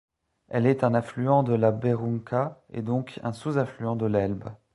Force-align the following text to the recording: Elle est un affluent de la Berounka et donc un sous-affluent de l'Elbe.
Elle 0.49 0.65
est 0.65 0.83
un 0.83 0.95
affluent 0.95 1.43
de 1.43 1.53
la 1.53 1.71
Berounka 1.71 2.63
et 2.73 2.81
donc 2.81 3.19
un 3.21 3.33
sous-affluent 3.33 3.95
de 3.95 4.07
l'Elbe. 4.07 4.49